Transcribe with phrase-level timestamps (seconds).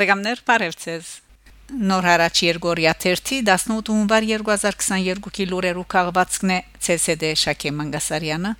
[0.00, 1.08] Բարեկամներ, բարևձեզ։
[1.90, 6.56] Նոր հարաճ Երգորիա 30 18 հունվար 2022-ի լուրերու քաղվածքն է
[6.94, 8.54] ՑՍԴ Շակե Մանգասարյանը։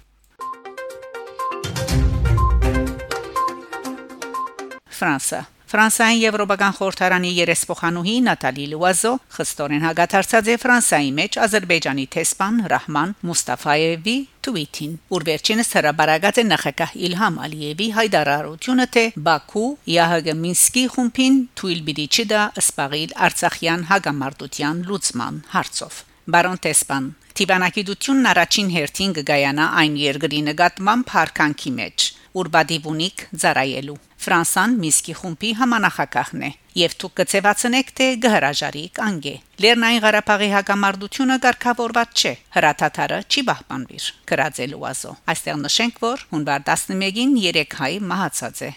[4.99, 5.41] Ֆրանսա
[5.71, 14.17] Ֆրանսիայի Եվրոպական խորհրդարանի երեսփոխանուհի Նատալի Լուազո խստորեն հագաթարցած է Ֆրանսիայի մեջ Ադրբեջանի տեսփան Ռահման Մուստաֆայևի
[14.49, 21.81] Թվիթին, որ վերջինս հրաբարացած է նախագահ Իլհամ Ալիևի հայտարարությունը, թե Բաքու ՀՀԳ Մինսկի խումբին թույլ
[21.87, 27.07] բիդի չդա սպաղիլ Արցախյան հագամարտության լուծման հարցով։ Բարոն Տեսպան
[27.41, 36.43] Տիվանակիդությունն առաջին հերթին կգայանա այն երկրի նկատմամբ հարկանքի մեջ ուրբադիվունիկ ծարայելու Ֆրանսան Միսկի խումբի համանախակահն
[36.47, 39.33] է եւ դուք կցեվացնեք թե գհրաժարիկ անգե
[39.65, 47.35] Լեռնային Ղարաբաղի հակամարտությունը ղեկավարված չէ հրաթաթարը չի պահպանվիր գրածելու ազո այստեղ նշենք որ հունվար 11-ին
[47.41, 48.71] 3 հայ մահացած է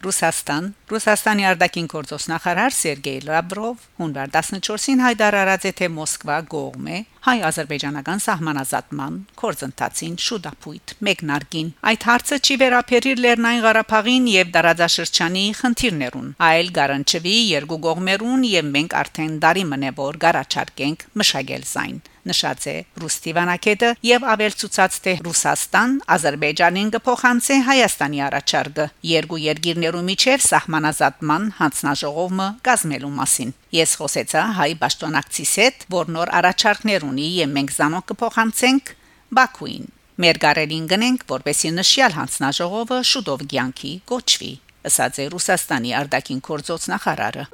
[0.00, 7.00] Ռուսաստան Ռուսաստանի արտաքին գործոստ նախարար Սերգեյ Լավրով հունվար 14-ին հայտարարած է թե Մոսկվա գողմ է
[7.26, 16.72] հայ-ադրբեջանական սահմանազատման կորձընթացին շուտապույտ մեկնարկին այդ հարցը չի վերապերիր Լեռնային Ղարաբաղին եւ դարաձաշրջանի խնդիրներուն այլ
[16.80, 23.90] գարանչվի երկու կողմերուն եւ մենք արդեն դարի մնե որ գարաչարկենք մշակել զայն նշած է Ռուստիվանակետը
[24.06, 33.54] եւ ավելցուցած թե Ռուսաստան Ադրբեջանին կփոխանցի Հայաստանի առաջարկը երկու երկիրներու միջև սահմանազատման հանձնաժողովը կազմելու մասին
[33.80, 38.94] ես խոսեցա հայ պաշտոնակցիս հետ որ նոր առաջարկներ ունի եւ մենք զանոք կփոխանցենք
[39.40, 44.52] Բաքուին մեր գարելին գնենք որպեսի նշյալ հանձնաժողովը շուտով ցանկի կոչվի
[44.90, 47.48] ըսած է Ռուսաստանի արտաքին գործոց նախարարը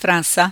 [0.00, 0.46] Ֆրանսա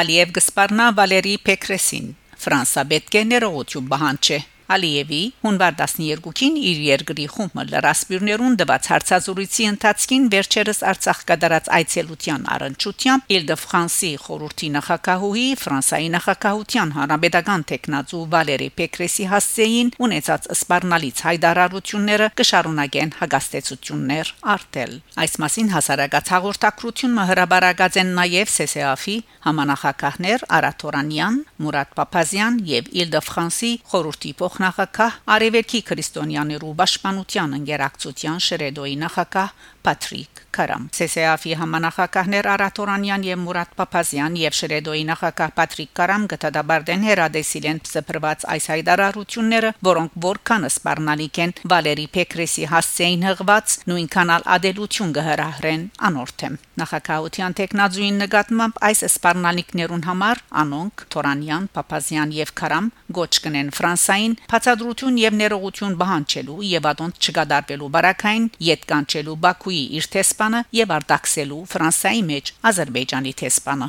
[0.00, 2.10] Ալիև գսպարնա Վալերի Պեկրեսին
[2.44, 4.38] Ֆրանսա պետք է ներողություն բանջի
[4.74, 13.34] Ալիևի հունվար 12-ին իր երկրի խումբը լրասպիրներուն դված հարցազրույցի ընթացքին վերջերս Արցախ կդարած այցելության առընչությամբ
[13.34, 24.32] Իլ-դե-Ֆրանսի խորհրդի նախակահուհի Ֆրանսայի նախակահության հանրապետական տեխնացու Վալերի Պեկրեսի հասցեին ունեցած սպառնալից հայտարարությունները կշարունակեն հագաստեցություններ
[24.54, 24.92] արտել
[25.24, 34.32] այս մասին հասարակած հաղորդակցությունը հրաբարացած են նաև ՍՍԱՖ-ի համանախակահներ Արաթորանյան, Մուրադ Պապազյան եւ Իլ-դե-Ֆրանսի խորհրդի
[34.54, 39.48] փոխնախագահ Արևելքի քրիստոնյաներու պաշտպանության ընկերակցության Շրեդոյի նախագահ
[39.84, 47.80] Պատրիկ Կարամ ՍՍԱՖ-ի համանախագահներ Արաթորանյան եւ Մուրադ Պապազյան եւ Շրեդոյի նախագահ Պատրիկ Կարամ գտադաբարդեն հերադեսիլեն
[47.90, 56.54] սփռված այս հայտարարությունները, որոնք որքան սպառնալիք են Վալերի Պեկրեսի հասցեին հղված նույնքանալ ադելություն կհրահրեն անորթեմ
[56.74, 65.20] նախագահության տեխնազույն նկատմամբ այս սպառնալիքներուն համար անոնք Թորանյան, Պապազյան եւ Կարամ գոչ կնեն Ֆրանսային բացադրություն
[65.22, 69.38] եւ ներողություն բանջելու եւ ադոնտ չկադարվելու բարակային յետ կանչելու
[69.74, 73.88] Բաքուի իր տեսփանը եւ արտաքսելու Ֆրանսայի մեջ Ադրբեջանի տեսփանը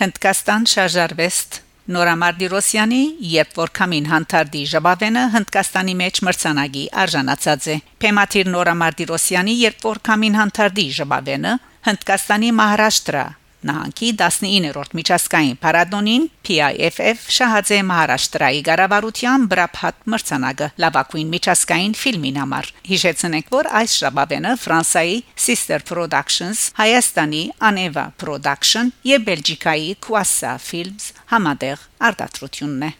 [0.00, 1.58] Հնդկաստան շարժարվեստ
[1.94, 3.00] Նորամարդի Ռոսյանի
[3.30, 10.02] երբ որ կամին հանդարտի ժաբավենը Հնդկաստանի մեջ մրցանակի արժանացած է Փեմաթիր Նորամարդի Ռոսյանի երբ որ
[10.10, 11.54] կամին հանդարտի ժաբավենը
[11.90, 13.26] Հնդկաստանի Մահարաշտրա
[13.68, 23.52] Նահանգի 19-րդ միջազգային փառատոնին PIFF շահաձե Մահարաշտրայի ղարավարության բրափատ մրցանակը լավագույն միջազգային ֆիլմին համար։ Հիշեցնենք,
[23.52, 32.88] որ այս շաբաթը Ֆրանսայի Sister Productions, Հայաստանի Aneva Production եւ Բելգիկայի Quassa Films համատեղ արտադրությունն
[32.88, 32.92] է։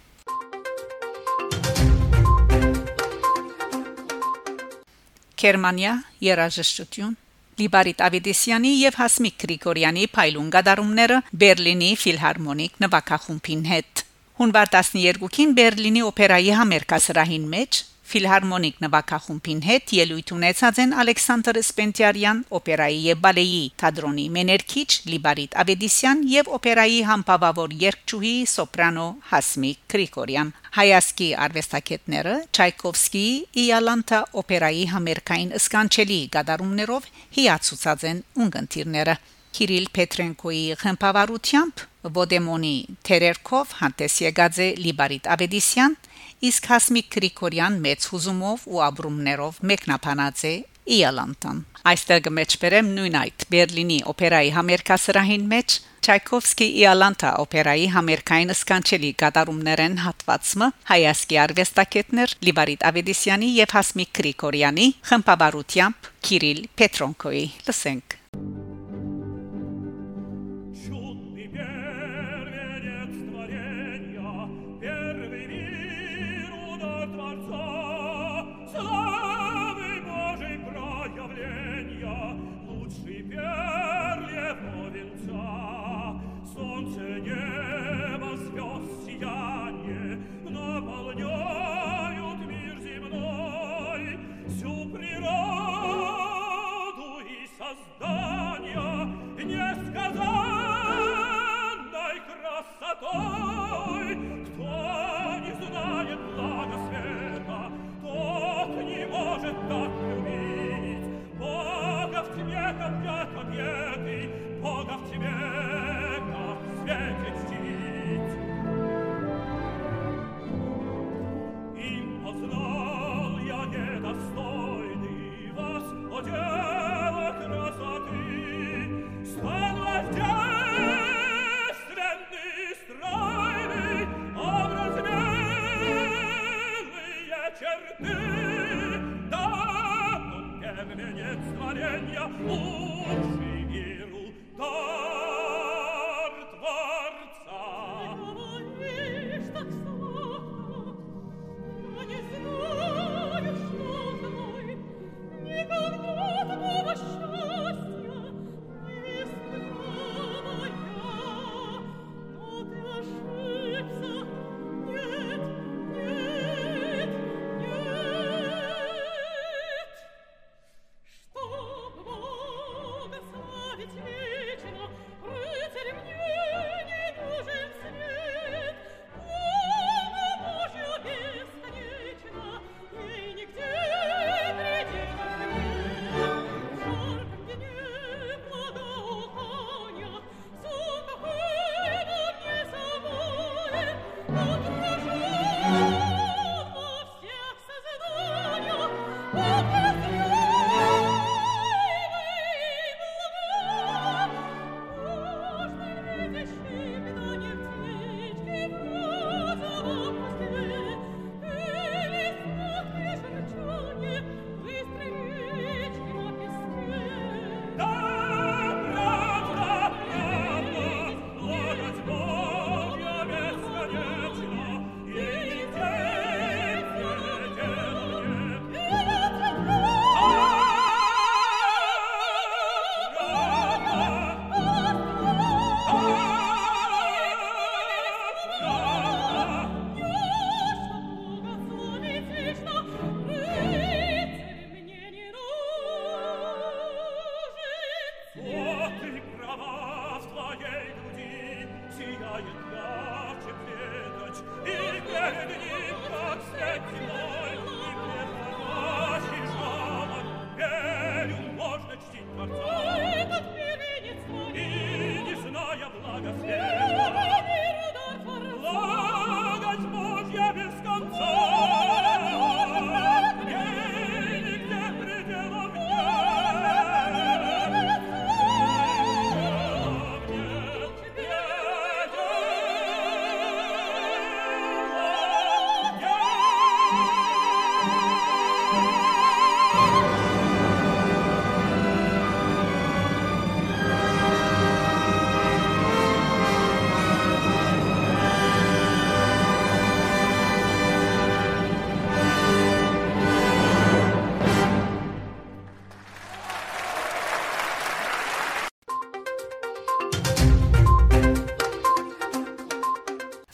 [5.40, 7.16] Գերմանիա երաժշտություն
[7.60, 14.04] Լիբարիտ Ավիդիսյանի եւ Հասմիկ Գրիգորյանի փայլուն գդարումները Բերլինի ֆիլհարմոնիկ նվագախումբին հետ։
[14.40, 17.80] Հունվար 12-ին Բերլինի օպերայի համերկասրահին մեջ
[18.10, 26.24] ֆիլհարմոնիկ նվագախումբին հետ ելույթ ունեցած են Ալեքսանդր Սպենտիարյան օպերայի եւ բալեի թատրոնի մեներքիչ Լիբարիտ Ավեդիսյան
[26.34, 33.34] եւ օպերայի համբավավոր երգչուհի սոպրանո Հասմիկ Գրիգորյան հայասկի արվեստագետները Չայկովսկիի
[33.64, 39.20] Իալանտա օպերայի համերկային սկանչելի գդարումներով հիացուցած են ունգընտիրները
[39.50, 41.80] Կիրիլ Պետրենկոյի խմբավարությամբ
[42.16, 42.74] Ոդեմոնի
[43.06, 45.96] Թերերկով հանդես եկած է Լիբարիտ Ավեդիսյան
[46.40, 50.52] իսկ Հասմիկ Գրիգորյան մեծ հուզումով ու ապրումներով մեկնաբանած է
[50.90, 51.58] Իալանտան
[51.90, 60.70] այստեղ կմեջբերեմ նույն այդ Բերլինի օպերայի համերկասրահին մեջ Չայկովսկի Իալանտա օպերայի համերկային սկանչելի գդարումներեն հատվածը
[60.92, 68.19] հայասկի արվեստագետներ Լիվարիտ Ավեդիսյանի եւ Հասմիկ Գրիգորյանի խմբավարությամբ Կիրիլ Պետրոնկոյի լսենք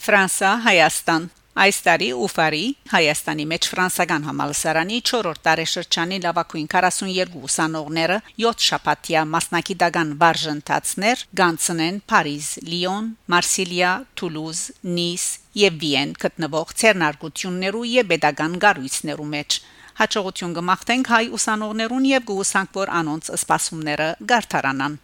[0.07, 1.23] Ֆրանսա Հայաստան
[1.59, 10.13] Այս տարի Ուֆարի Հայաստանի մեջ ֆրանսական համալսարանի 4-րդ տարեշրջանի լավագույն 42 ուսանողները 7 շաբաթյա մասնակիտական
[10.21, 14.61] վարժընթացներ գանցնեն Փարիզ, Լիոն, Մարսիլիա, Թուլուզ,
[14.95, 15.25] Նիս
[15.63, 19.59] եւ Վիեն գտնվող ցերնարգություններու եւ pedagogan գարույցներու մեջ
[19.97, 24.97] հաջողություն կմաղթենք հայ ուսանողներուն եւ գուսանք որ անոնց սպասումները գարթարանան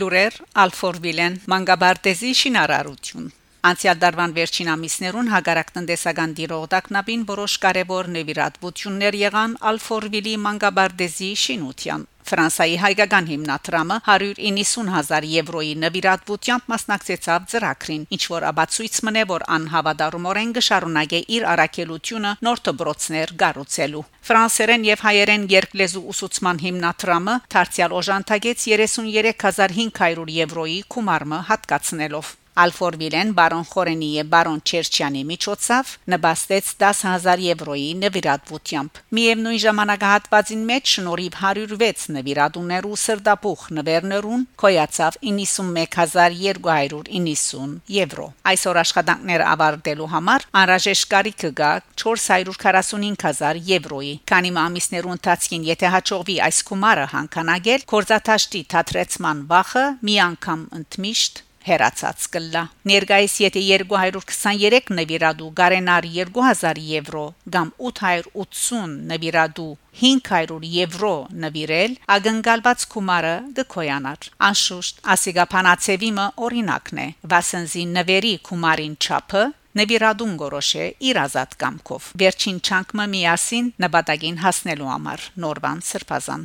[0.00, 3.26] Լուրեր Ալֆորվիլեն Մանգաբարտեզի շինարարություն
[3.68, 12.76] Անցյալ դարվան վերջին ամիսներուն հագարակ տնտեսական դիրողդակնաբին որոշ կարևոր նվիրատվություններ եղան Ալֆորվիլի Մանգաբարտեզի շինության Ֆրանսայի
[12.82, 21.48] հայկական հիմնադրամը 190000 եվրոյի նվիրատվությամբ մասնակցեցավ ծրագրին, ինչ որ աբացույց մնե որ անհավատարումորեն գշարունակե իր
[21.52, 31.42] առաքելությունը նոր դբրոցներ գառուցելու։ Ֆրանսերեն եւ հայերեն երկլեզու ուսուցման հիմնադրամը դարձյալ օժանդակեց 33500 եվրոյի գումարը
[31.52, 40.84] հատկացնելով Ալֆորվիլեն բարոն Խորենի եւ բարոն Չերչյանի միջոցով նպաստեց 10000 եվրոյի նվիրատվությամբ։ Միևնույն ժամանակահատվածին մեջ
[40.92, 51.70] շնորհիվ 106 նվիրատուներու սրդապուխ նվերներուն կոյացավ 91290 եվրո։ Այսօր աշխատանքները ավարտելու համար անհրաժեշտ կարիքը կա
[52.04, 60.60] 445000 եվրոյի։ Քանի ամիսներու ընթացքին եթե հաջողվի այս գումարը հանկանագել, կորզաթաշտի թատրեցման վախը մի անգամ
[60.82, 61.34] ընդմիշտ
[61.68, 67.24] հերացած կլա ներգայիս եթե 223 նվիրադու գարենար 2000 եվրո
[67.56, 69.70] կամ 880 նվիրադու
[70.02, 71.14] 500 եվրո
[71.44, 77.08] նվիրել ագնկալված գումարը գկոյանար անշուշտ ասիգապանացեվիմը օրինակն է.
[77.32, 79.44] Վասենզի նվերի գումարին չափը
[79.82, 86.44] նվիրադուն գորոշե իր ազատ կամքով վերջին չանկը միասին նպատակին հասնելու համար նորվան սրբազան